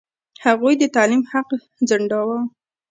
[0.45, 1.49] هغوی د تعلیم حق
[1.89, 2.39] ځنډاوه.